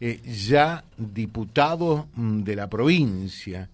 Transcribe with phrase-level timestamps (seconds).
[0.00, 3.68] eh, ya diputado mm, de la provincia,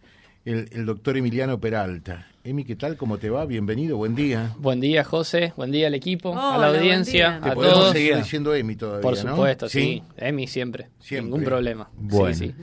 [0.45, 2.27] el, doctor Emiliano Peralta.
[2.43, 2.97] Emi, ¿qué tal?
[2.97, 3.45] ¿Cómo te va?
[3.47, 4.55] Bienvenido, buen día.
[4.59, 7.93] Buen día, José, buen día al equipo, a la audiencia, a todos.
[7.93, 10.03] seguir diciendo Emi todavía, Por supuesto, ¿Sí?
[10.17, 11.89] Emi siempre, ningún problema.
[11.97, 12.35] Bueno.
[12.35, 12.55] Sí, sí.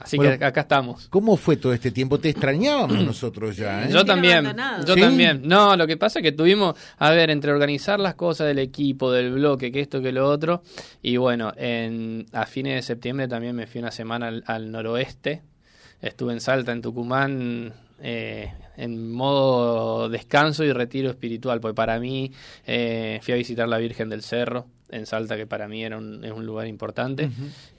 [0.00, 1.08] Así que acá estamos.
[1.08, 2.18] ¿Cómo fue todo este tiempo?
[2.18, 3.84] Te extrañábamos nosotros ya.
[3.84, 3.90] ¿eh?
[3.92, 4.56] Yo también.
[4.86, 5.42] Yo también.
[5.44, 9.12] No, lo que pasa es que tuvimos, a ver, entre organizar las cosas del equipo,
[9.12, 10.62] del bloque, que esto, que lo otro.
[11.02, 15.42] Y bueno, en, a fines de septiembre también me fui una semana al, noroeste.
[16.00, 17.74] Estuve en Salta, en Tucumán.
[18.02, 22.32] Eh, en modo descanso y retiro espiritual, porque para mí
[22.66, 26.24] eh, fui a visitar la Virgen del Cerro, en Salta, que para mí era un,
[26.24, 27.30] es un lugar importante.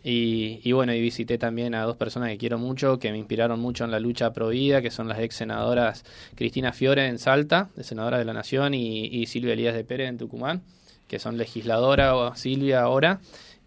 [0.04, 3.86] y, bueno, y visité también a dos personas que quiero mucho, que me inspiraron mucho
[3.86, 6.04] en la lucha pro vida, que son las ex senadoras
[6.36, 10.10] Cristina Fiore en Salta, de senadora de la Nación, y, y Silvia Elías de Pérez
[10.10, 10.62] en Tucumán,
[11.08, 13.20] que son legisladora, o Silvia ahora,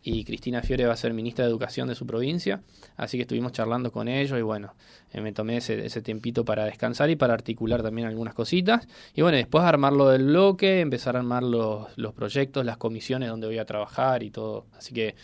[0.04, 2.60] y Cristina Fiore va a ser ministra de Educación de su provincia,
[2.96, 4.74] así que estuvimos charlando con ellos y bueno,
[5.12, 8.86] eh, me tomé ese, ese tiempito para descansar y para articular también algunas cositas.
[9.14, 13.46] Y bueno, después armarlo del bloque, empezar a armar los, los proyectos, las comisiones donde
[13.46, 15.14] voy a trabajar y todo, así que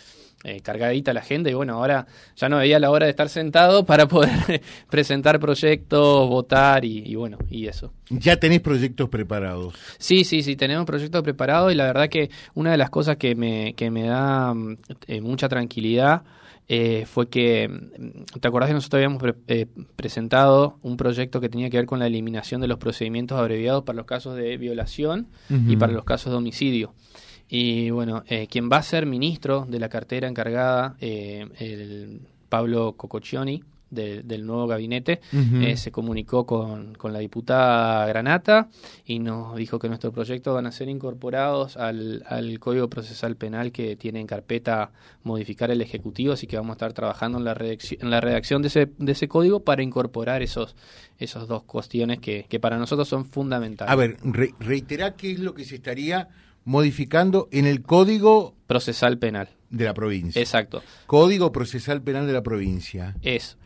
[0.43, 3.85] eh, cargadita la agenda y bueno, ahora ya no veía la hora de estar sentado
[3.87, 7.93] para poder presentar proyectos, votar y, bueno, y eso.
[8.09, 9.75] ¿Ya tenés proyectos preparados?
[9.99, 13.35] Sí, sí, sí, tenemos proyectos preparados y la verdad que una de las cosas que
[13.35, 14.55] me, que me da
[15.07, 16.23] eh, mucha tranquilidad
[16.69, 17.69] eh, fue que,
[18.41, 19.23] ¿te acordás que nosotros habíamos
[19.97, 23.97] presentado un proyecto que tenía que ver con la eliminación de los procedimientos abreviados para
[23.97, 25.27] los casos de violación
[25.67, 26.95] y para los casos de homicidio?
[27.51, 32.95] Y bueno, eh, quien va a ser ministro de la cartera encargada, eh, el Pablo
[32.97, 38.69] Cococcioni, del nuevo gabinete, eh, se comunicó con, con, la diputada Granata
[39.05, 43.73] y nos dijo que nuestros proyectos van a ser incorporados al, al, Código Procesal Penal
[43.73, 44.93] que tiene en carpeta
[45.25, 48.63] modificar el Ejecutivo, así que vamos a estar trabajando en la redacción, en la redacción
[48.63, 50.77] de, ese, de ese código para incorporar esos,
[51.19, 53.93] esos dos cuestiones que, que para nosotros son fundamentales.
[53.93, 54.19] A ver,
[54.61, 56.29] reiterá qué es lo que se estaría
[56.65, 60.41] modificando en el Código Procesal Penal de la provincia.
[60.41, 60.83] Exacto.
[61.07, 63.17] Código Procesal Penal de la provincia.
[63.23, 63.57] Es,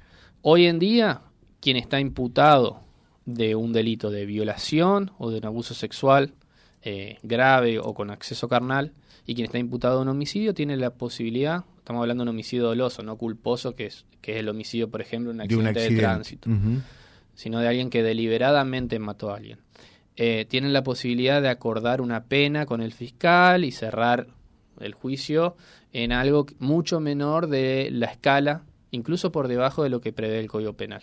[0.42, 1.22] hoy en día,
[1.60, 2.82] quien está imputado
[3.24, 6.34] de un delito de violación o de un abuso sexual
[6.82, 8.92] eh, grave o con acceso carnal,
[9.26, 12.64] y quien está imputado de un homicidio tiene la posibilidad, estamos hablando de un homicidio
[12.64, 15.96] doloso, no culposo, que es, que es el homicidio, por ejemplo, en un accidente de,
[15.96, 16.50] tránsito,
[17.34, 19.63] sino de alguien que deliberadamente mató a alguien
[20.16, 24.28] eh, tienen la posibilidad de acordar una pena con el fiscal y cerrar
[24.80, 25.56] el juicio
[25.92, 30.48] en algo mucho menor de la escala, incluso por debajo de lo que prevé el
[30.48, 31.02] Código Penal.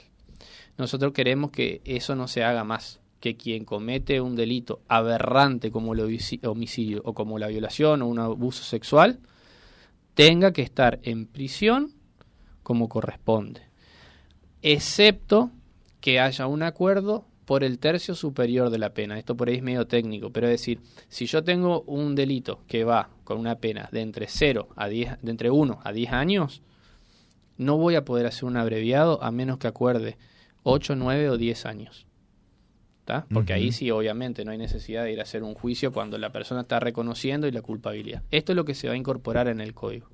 [0.78, 5.94] Nosotros queremos que eso no se haga más, que quien comete un delito aberrante como
[5.94, 9.20] el homicidio o como la violación o un abuso sexual
[10.14, 11.94] tenga que estar en prisión
[12.64, 13.62] como corresponde,
[14.62, 15.52] excepto
[16.00, 19.20] que haya un acuerdo por el tercio superior de la pena.
[19.20, 20.80] Esto por ahí es medio técnico, pero es decir,
[21.10, 25.22] si yo tengo un delito que va con una pena de entre 0 a 10,
[25.22, 26.62] de entre 1 a 10 años,
[27.58, 30.18] no voy a poder hacer un abreviado a menos que acuerde
[30.64, 32.08] 8, 9 o 10 años.
[33.34, 36.32] Porque ahí sí, obviamente, no hay necesidad de ir a hacer un juicio cuando la
[36.32, 38.24] persona está reconociendo y la culpabilidad.
[38.32, 40.08] Esto es lo que se va a incorporar en el código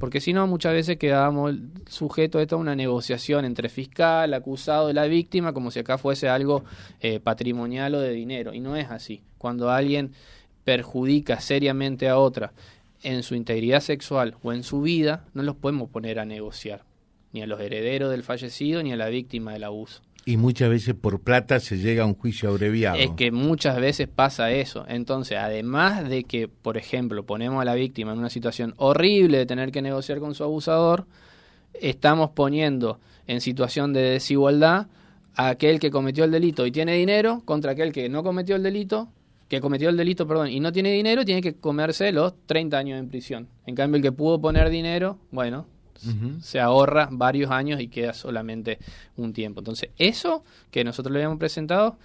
[0.00, 1.54] porque si no muchas veces quedábamos
[1.86, 6.28] sujetos a toda una negociación entre fiscal, acusado y la víctima, como si acá fuese
[6.28, 6.64] algo
[7.00, 9.22] eh, patrimonial o de dinero, y no es así.
[9.36, 10.12] Cuando alguien
[10.64, 12.52] perjudica seriamente a otra
[13.02, 16.82] en su integridad sexual o en su vida, no los podemos poner a negociar,
[17.32, 20.00] ni a los herederos del fallecido ni a la víctima del abuso.
[20.24, 22.98] Y muchas veces por plata se llega a un juicio abreviado.
[22.98, 24.84] Es que muchas veces pasa eso.
[24.88, 29.46] Entonces, además de que, por ejemplo, ponemos a la víctima en una situación horrible de
[29.46, 31.06] tener que negociar con su abusador,
[31.74, 34.88] estamos poniendo en situación de desigualdad
[35.36, 38.62] a aquel que cometió el delito y tiene dinero contra aquel que no cometió el
[38.62, 39.08] delito,
[39.48, 42.98] que cometió el delito, perdón, y no tiene dinero, tiene que comerse los 30 años
[42.98, 43.48] en prisión.
[43.66, 45.66] En cambio, el que pudo poner dinero, bueno,
[46.40, 48.78] se ahorra varios años y queda solamente
[49.16, 49.60] un tiempo.
[49.60, 51.98] Entonces, eso que nosotros le habíamos presentado,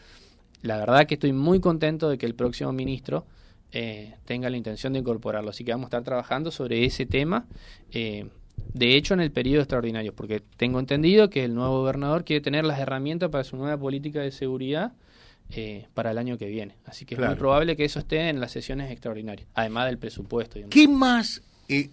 [0.62, 3.25] la verdad que estoy muy contento de que el próximo ministro
[3.71, 5.50] eh, tenga la intención de incorporarlo.
[5.50, 7.45] Así que vamos a estar trabajando sobre ese tema.
[7.92, 8.27] Eh,
[8.74, 12.65] de hecho, en el periodo extraordinario, porque tengo entendido que el nuevo gobernador quiere tener
[12.65, 14.94] las herramientas para su nueva política de seguridad
[15.51, 16.75] eh, para el año que viene.
[16.86, 20.59] Así que es muy probable que eso esté en las sesiones extraordinarias, además del presupuesto.
[20.69, 21.42] ¿Qué más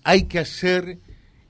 [0.04, 0.98] hay que hacer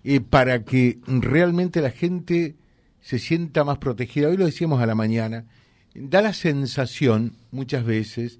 [0.04, 2.56] eh, para que realmente la gente
[3.00, 4.28] se sienta más protegida.
[4.28, 5.46] Hoy lo decíamos a la mañana,
[5.94, 8.38] da la sensación muchas veces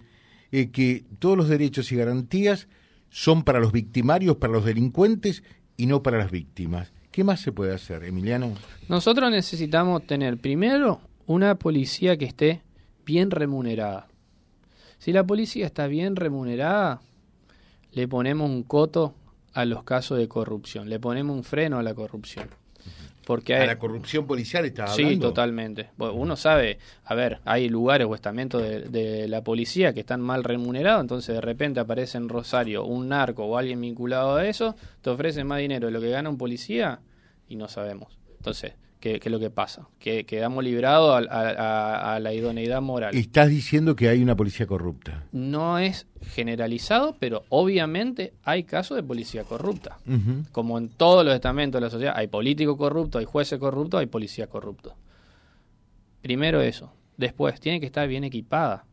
[0.51, 2.69] eh, que todos los derechos y garantías
[3.11, 5.43] son para los victimarios, para los delincuentes
[5.77, 6.93] y no para las víctimas.
[7.11, 8.55] ¿Qué más se puede hacer, Emiliano?
[8.89, 12.63] Nosotros necesitamos tener primero una policía que esté
[13.05, 14.09] bien remunerada.
[14.99, 17.01] Si la policía está bien remunerada,
[17.93, 19.15] le ponemos un coto
[19.53, 22.49] a los casos de corrupción, le ponemos un freno a la corrupción.
[23.25, 25.09] Porque a la corrupción policial está hablando.
[25.09, 25.91] Sí, totalmente.
[25.97, 31.03] Uno sabe, a ver, hay lugares o estamentos de, la policía que están mal remunerados,
[31.03, 35.45] entonces de repente aparece en Rosario un narco o alguien vinculado a eso, te ofrece
[35.45, 37.01] más dinero de lo que gana un policía
[37.49, 38.19] y no sabemos.
[38.39, 38.73] Entonces,
[39.03, 39.89] ¿Qué, es lo que pasa?
[39.99, 43.13] Que quedamos librados a, la idoneidad moral.
[43.17, 45.25] ¿Estás diciendo que hay una policía corrupta?
[45.33, 49.99] No es generalizado, pero obviamente hay casos de policía corrupta.
[50.53, 54.07] Como en todos los estamentos de la sociedad, hay políticos corruptos, hay jueces corruptos, hay
[54.07, 54.95] policía corrupto.
[56.21, 56.93] Primero eso.
[57.17, 58.85] Después, tiene que estar bien equipada.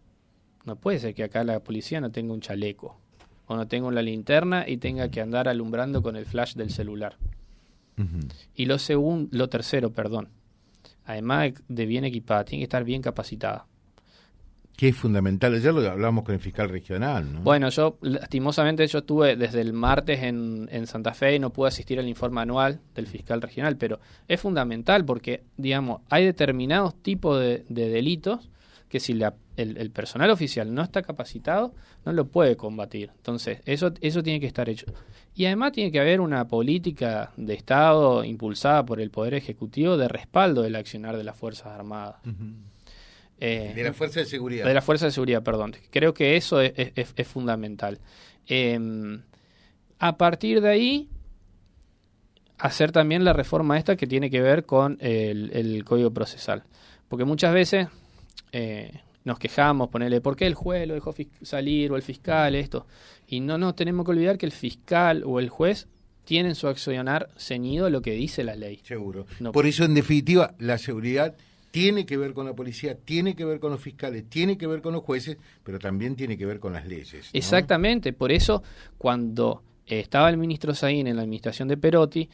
[0.65, 2.97] No puede ser que acá la policía no tenga un chaleco
[3.45, 7.17] o no tenga una linterna y tenga que andar alumbrando con el flash del celular.
[8.55, 10.29] Y lo segundo, lo tercero, perdón,
[11.05, 13.65] además de bien equipada, tiene que estar bien capacitada.
[14.77, 15.53] Que es fundamental.
[15.53, 17.41] Ayer lo hablamos con el fiscal regional, ¿no?
[17.41, 21.67] Bueno, yo, lastimosamente, yo estuve desde el martes en, en Santa Fe y no pude
[21.67, 23.99] asistir al informe anual del fiscal regional, pero
[24.29, 28.49] es fundamental porque, digamos, hay determinados tipos de, de delitos
[28.87, 31.73] que si la, el, personal oficial no está capacitado,
[32.05, 33.11] no lo puede combatir.
[33.15, 34.85] Entonces, eso, eso tiene que estar hecho.
[35.35, 40.07] Y además tiene que haber una política de Estado impulsada por el Poder Ejecutivo de
[40.07, 42.15] respaldo del accionar de las Fuerzas Armadas.
[43.39, 44.65] Eh, de la Fuerza de Seguridad.
[44.65, 45.75] De la Fuerza de Seguridad, perdón.
[45.91, 47.99] Creo que eso es, es, fundamental.
[48.47, 49.21] Em,
[49.99, 51.09] a partir de ahí,
[52.57, 56.63] hacer también la reforma esta que tiene que ver con el, el Código Procesal.
[57.07, 57.87] Porque muchas veces
[58.51, 62.85] eh, nos quejamos, ponerle, ¿por qué el juez lo dejó salir o el fiscal esto?
[63.27, 65.87] Y no nos tenemos que olvidar que el fiscal o el juez
[66.23, 68.79] tienen su accionar ceñido lo que dice la ley.
[68.83, 69.25] Seguro.
[69.51, 71.35] Por eso, en definitiva, la seguridad
[71.71, 74.81] tiene que ver con la policía, tiene que ver con los fiscales, tiene que ver
[74.81, 77.29] con los jueces, pero también tiene que ver con las leyes.
[77.33, 78.13] Exactamente.
[78.13, 78.63] Por eso,
[78.97, 82.29] cuando estaba el ministro Saín en la administración de Perotti,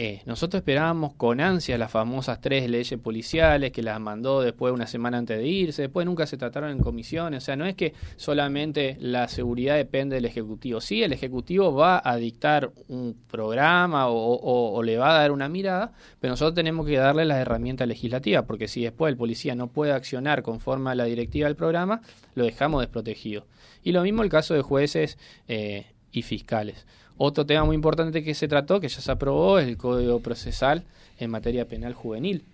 [0.00, 4.86] eh, nosotros esperábamos con ansia las famosas tres leyes policiales que las mandó después una
[4.86, 7.94] semana antes de irse, después nunca se trataron en comisiones, o sea, no es que
[8.14, 14.80] solamente la seguridad depende del Ejecutivo, sí, el Ejecutivo va a dictar un programa o,
[14.84, 18.68] le va a dar una mirada, pero nosotros tenemos que darle las herramientas legislativas, porque
[18.68, 22.02] si después el policía no puede accionar conforme a la directiva del programa,
[22.36, 23.48] lo dejamos desprotegido.
[23.82, 25.18] Y lo mismo el caso de jueces
[25.48, 26.86] eh, y fiscales.
[27.18, 30.84] Otro tema muy importante que se trató, que ya se aprobó, es el Código Procesal
[31.18, 32.44] en materia penal juvenil.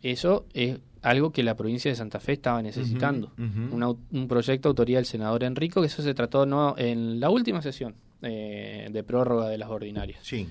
[0.00, 3.32] Eso es algo que la provincia de Santa Fe estaba necesitando.
[3.36, 7.60] un proyecto de autoría del senador Enrico, que eso se trató no en la última
[7.62, 10.20] sesión eh, de prórroga de las ordinarias.
[10.22, 10.48] Sí.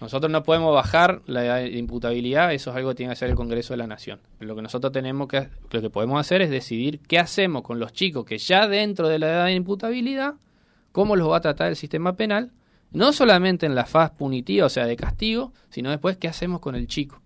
[0.00, 3.30] Nosotros no podemos bajar la edad de imputabilidad, eso es algo que tiene que hacer
[3.30, 4.18] el Congreso de la Nación.
[4.38, 7.92] lo que nosotros tenemos que, lo que podemos hacer es decidir qué hacemos con los
[7.92, 10.34] chicos que ya dentro de la edad de imputabilidad
[10.92, 12.52] cómo los va a tratar el sistema penal,
[12.92, 16.74] no solamente en la faz punitiva, o sea, de castigo, sino después qué hacemos con
[16.74, 17.20] el chico.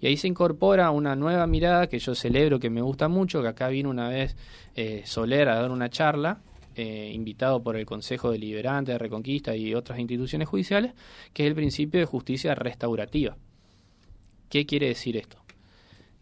[0.00, 3.48] Y ahí se incorpora una nueva mirada que yo celebro, que me gusta mucho, que
[3.48, 4.36] acá vino una vez
[4.74, 6.40] eh, Soler a dar una charla,
[6.74, 10.94] eh, invitado por el Consejo Deliberante de Reconquista y otras instituciones judiciales,
[11.32, 13.36] que es el principio de justicia restaurativa.
[14.48, 15.38] ¿Qué quiere decir esto?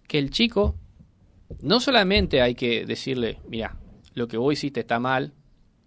[0.07, 0.75] Que el chico,
[1.62, 3.76] no solamente hay que decirle, mira,
[4.15, 5.33] lo que vos hiciste está mal,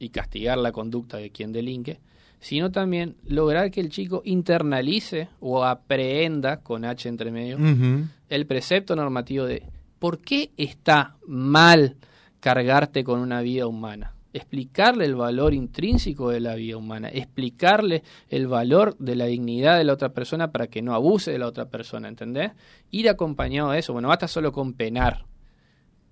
[0.03, 1.99] y castigar la conducta de quien delinque,
[2.39, 7.57] sino también lograr que el chico internalice o aprehenda, con H entre medio,
[8.27, 9.63] el precepto normativo de
[9.97, 11.95] por qué está mal
[12.41, 14.13] cargarte con una vida humana.
[14.33, 19.85] Explicarle el valor intrínseco de la vida humana, explicarle el valor de la dignidad de
[19.85, 22.51] la otra persona para que no abuse de la otra persona, ¿entendés?
[22.91, 25.23] Ir acompañado de eso, bueno, basta solo con penar,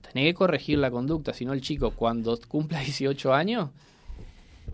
[0.02, 3.70] tenés que corregir la conducta, si no el chico cuando cumpla 18 años...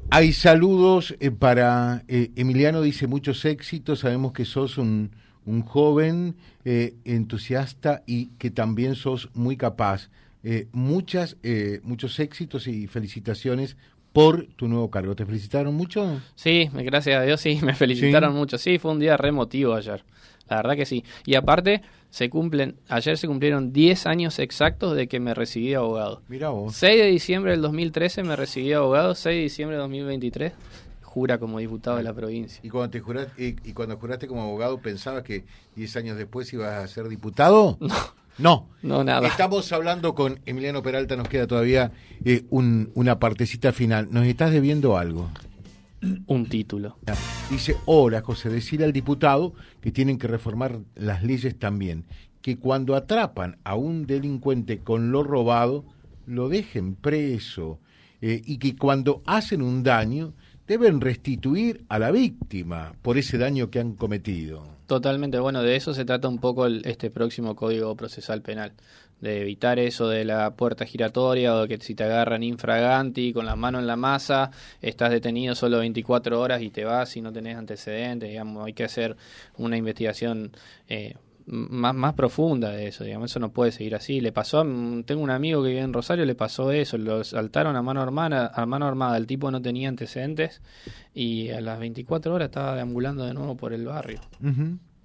[0.10, 5.12] Hay saludos eh, para eh, Emiliano, dice muchos éxitos, sabemos que sos un,
[5.46, 10.10] un joven eh, entusiasta y que también sos muy capaz.
[10.72, 11.36] muchas,
[11.84, 13.76] muchos éxitos y felicitaciones
[14.14, 15.14] por tu nuevo cargo.
[15.14, 16.22] ¿Te felicitaron mucho?
[16.36, 18.58] Sí, gracias a Dios, sí, me felicitaron mucho.
[18.58, 20.04] Sí, fue un día remotivo ayer.
[20.50, 21.04] La verdad que sí.
[21.26, 26.22] Y aparte, se cumplen, ayer se cumplieron 10 años exactos de que me recibí abogado.
[26.28, 26.76] Mira vos.
[26.76, 30.54] 6 de diciembre del 2013 me recibí abogado, 6 de diciembre del 2023
[31.18, 32.60] jura como diputado de la provincia.
[32.62, 36.84] ¿Y cuando, te juraste, y, cuando juraste como abogado pensabas que 10 años después ibas
[36.84, 37.78] a ser diputado?
[38.40, 38.70] No.
[38.84, 39.28] No, nada.
[39.28, 41.92] Estamos hablando con Emiliano Peralta, nos queda todavía
[42.24, 44.10] eh, una partecita final.
[44.12, 45.32] ¿Nos estás debiendo algo?
[46.28, 46.98] Un título.
[47.50, 52.06] Dice, hola José, decirle al diputado que tienen que reformar las leyes también,
[52.42, 55.86] que cuando atrapan a un delincuente con lo robado,
[56.26, 57.80] lo dejen preso
[58.22, 60.34] eh, y que cuando hacen un daño
[60.68, 64.77] deben restituir a la víctima por ese daño que han cometido.
[64.88, 68.72] Totalmente, bueno, de eso se trata un poco el, este próximo Código Procesal Penal,
[69.20, 73.46] de evitar eso de la puerta giratoria o de que si te agarran infraganti con
[73.46, 74.50] las manos en la masa,
[74.82, 78.86] estás detenido solo 24 horas y te vas y no tenés antecedentes, digamos, hay que
[78.86, 79.18] hacer
[79.58, 80.54] una investigación
[80.88, 81.16] eh,
[81.48, 84.20] más, más profunda de eso, digamos, eso no puede seguir así.
[84.22, 84.64] Le pasó,
[85.06, 88.52] tengo un amigo que vive en Rosario, le pasó eso, lo saltaron a mano armada,
[88.54, 90.62] a mano armada, el tipo no tenía antecedentes
[91.14, 94.20] y a las 24 horas estaba deambulando de nuevo por el barrio.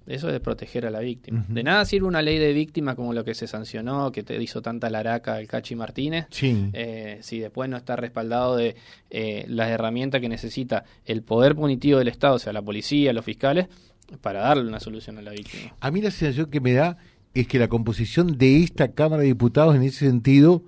[0.05, 1.45] Eso es de proteger a la víctima.
[1.47, 4.61] De nada sirve una ley de víctima como lo que se sancionó, que te hizo
[4.61, 8.75] tanta laraca el Cachi Martínez, eh, si después no está respaldado de
[9.09, 13.23] eh, las herramientas que necesita el poder punitivo del Estado, o sea, la policía, los
[13.23, 13.67] fiscales,
[14.21, 15.73] para darle una solución a la víctima.
[15.79, 16.97] A mí la sensación que me da
[17.33, 20.63] es que la composición de esta Cámara de Diputados en ese sentido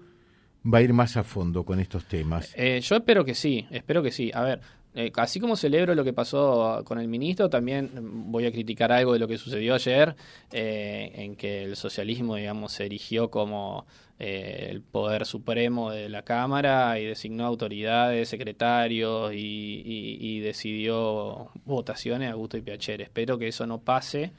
[0.65, 2.53] va a ir más a fondo con estos temas.
[2.55, 4.31] Eh, yo espero que sí, espero que sí.
[4.33, 4.61] A ver,
[4.95, 7.91] eh, así como celebro lo que pasó con el ministro, también
[8.31, 10.15] voy a criticar algo de lo que sucedió ayer,
[10.53, 13.85] eh, en que el socialismo, digamos, se erigió como
[14.19, 22.35] eh, el poder supremo de la Cámara y designó autoridades, secretarios y, decidió votaciones a
[22.35, 23.03] gusto y piacere.
[23.03, 24.31] Espero que eso no pase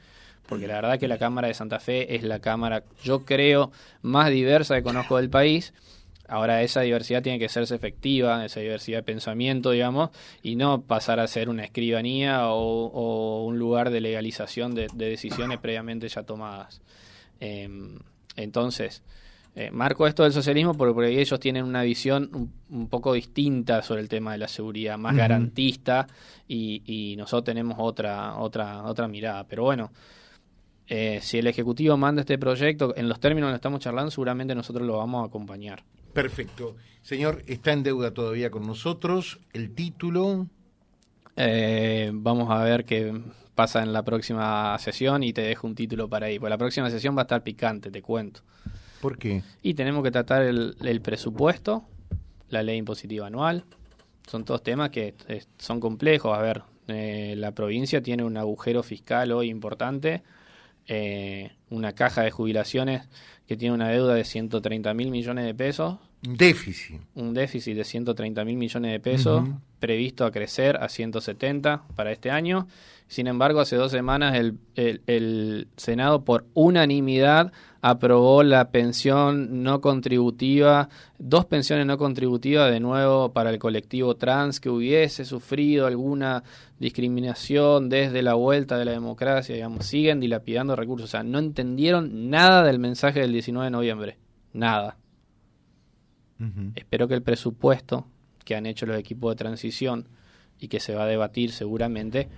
[0.47, 3.71] porque la verdad que la Cámara de Santa Fe es la Cámara, yo creo,
[4.01, 5.73] más diversa que conozco del país.
[6.27, 10.09] Ahora esa diversidad tiene que serse efectiva, esa diversidad de pensamiento, digamos,
[10.43, 16.07] y no pasar a ser una escribanía o, un lugar de legalización de, decisiones previamente
[16.09, 16.81] ya tomadas.
[17.39, 17.99] Em,
[18.35, 19.03] entonces,
[19.55, 24.09] eh, marco esto del socialismo porque, ellos tienen una visión un, poco distinta sobre el
[24.09, 26.07] tema de la seguridad, más garantista,
[26.47, 29.45] y, nosotros tenemos otra, otra, otra mirada.
[29.45, 29.91] Pero bueno,
[30.87, 34.85] eh, si el Ejecutivo manda este proyecto, en los términos que estamos charlando, seguramente nosotros
[34.85, 35.83] lo vamos a acompañar.
[36.17, 36.75] Perfecto.
[37.03, 39.39] Señor, está en deuda todavía con nosotros.
[39.53, 40.47] El título.
[41.35, 43.21] Eh, vamos a ver qué
[43.53, 46.39] pasa en la próxima sesión y te dejo un título para ahí.
[46.39, 48.41] Pues la próxima sesión va a estar picante, te cuento.
[48.99, 49.43] ¿Por qué?
[49.61, 51.85] Y tenemos que tratar el, presupuesto,
[52.49, 53.65] la ley impositiva anual.
[54.25, 55.13] Son todos temas que
[55.59, 56.35] son complejos.
[56.35, 60.23] A ver, eh, la provincia tiene un agujero fiscal hoy importante,
[60.87, 63.07] eh, una caja de jubilaciones
[63.47, 65.99] que tiene una deuda de 130 mil millones de pesos.
[66.27, 66.99] Déficit.
[67.15, 69.47] Un déficit de 130 mil millones de pesos,
[69.79, 72.67] previsto a crecer a 170 para este año.
[73.07, 80.89] Sin embargo, hace dos semanas el, el, Senado por unanimidad aprobó la pensión no contributiva,
[81.17, 86.43] dos pensiones no contributivas de nuevo para el colectivo trans que hubiese sufrido alguna
[86.77, 92.29] discriminación desde la vuelta de la democracia, digamos, siguen dilapidando recursos, o sea, no entendieron
[92.29, 94.17] nada del mensaje del 19 de noviembre,
[94.51, 94.97] nada.
[96.75, 98.05] Espero que el presupuesto
[98.43, 100.07] que han hecho los equipos de transición
[100.59, 102.29] y que se va a debatir seguramente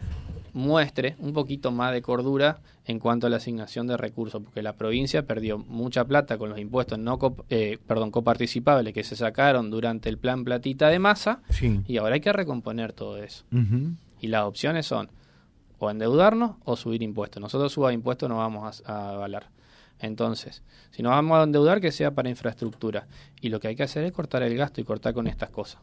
[0.54, 4.74] muestre un poquito más de cordura en cuanto a la asignación de recursos, porque la
[4.74, 10.10] provincia perdió mucha plata con los impuestos no eh, perdón, coparticipables que se sacaron durante
[10.10, 11.42] el plan platita de masa
[11.88, 13.46] y ahora hay que recomponer todo eso.
[14.22, 15.10] Y las opciones son
[15.78, 17.42] o endeudarnos o subir impuestos.
[17.42, 19.48] Nosotros suba impuestos no vamos a, avalar.
[20.00, 23.08] Entonces, si nos vamos a endeudar, que sea para infraestructura.
[23.42, 25.82] Y lo que hay que hacer es cortar el gasto y cortar con estas cosas.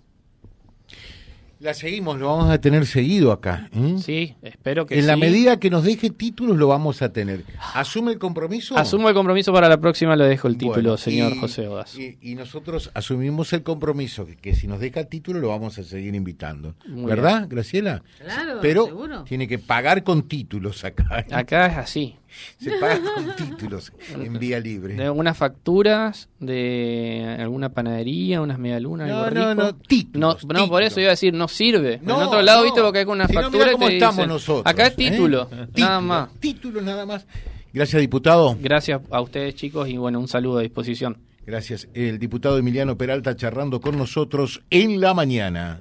[1.58, 3.70] La seguimos, lo vamos a tener seguido acá.
[3.74, 3.96] ¿eh?
[3.98, 7.44] Sí, espero que En la medida que nos deje títulos lo vamos a tener.
[7.72, 8.76] ¿Asume el compromiso?
[8.76, 11.96] Asumo el compromiso para la próxima, le dejo el título, señor José Odas.
[11.98, 16.74] Y, nosotros asumimos el compromiso, que, si nos deja título lo vamos a seguir invitando.
[16.86, 18.02] ¿Verdad, Graciela?
[18.22, 21.20] Claro, Pero tiene que pagar con títulos acá.
[21.20, 21.34] ¿eh?
[21.34, 22.16] Acá es así.
[22.58, 24.94] Se paga con títulos en vía libre.
[24.94, 29.08] De algunas facturas, de alguna panadería, unas medialunas.
[29.08, 30.44] No, no, no, títulos.
[30.46, 32.00] No, por eso iba a decir, no sirve.
[32.02, 33.72] No, en otro lado, viste, porque hay una factura.
[33.72, 34.66] cómo estamos nosotros.
[34.66, 35.10] Acá es ¿eh?
[35.10, 36.30] título, nada más.
[36.40, 37.26] Título, nada más.
[37.72, 38.56] Gracias, diputado.
[38.60, 41.18] Gracias a ustedes, chicos, y bueno, un saludo a disposición.
[41.46, 41.88] Gracias.
[41.94, 45.80] El diputado Emiliano Peralta charlando con nosotros en la mañana